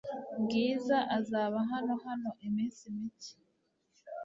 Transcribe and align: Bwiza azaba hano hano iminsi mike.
Bwiza 0.43 0.97
azaba 1.17 1.57
hano 1.71 1.93
hano 2.05 2.29
iminsi 2.47 2.83
mike. 2.95 3.33